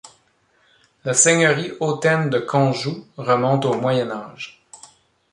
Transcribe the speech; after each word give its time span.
La 1.05 1.13
seigneurie 1.13 1.73
hautaine 1.79 2.31
de 2.31 2.39
Conjoux 2.39 3.07
remonte 3.17 3.65
au 3.65 3.75
Moyen 3.79 4.09
Âge. 4.09 4.65